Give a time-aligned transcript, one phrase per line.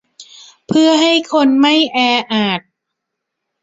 [0.67, 1.97] เพื่อให้คนไม่แอ
[2.31, 2.61] อัด